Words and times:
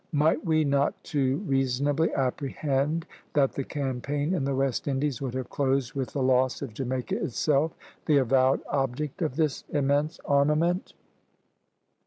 Might 0.13 0.43
we 0.43 0.63
not 0.63 1.03
too 1.03 1.43
reasonably 1.47 2.11
apprehend 2.15 3.05
that 3.33 3.51
the 3.53 3.63
campaign 3.63 4.33
in 4.33 4.43
the 4.45 4.55
West 4.55 4.87
Indies 4.87 5.21
would 5.21 5.35
have 5.35 5.51
closed 5.51 5.93
with 5.93 6.13
the 6.13 6.23
loss 6.23 6.63
of 6.63 6.73
Jamaica 6.73 7.23
itself, 7.23 7.75
the 8.07 8.17
avowed 8.17 8.61
object 8.67 9.21
of 9.21 9.35
this 9.35 9.63
immense 9.71 10.19
armament?" 10.25 10.95